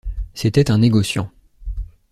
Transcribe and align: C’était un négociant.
C’était 0.33 0.71
un 0.71 0.79
négociant. 0.79 1.29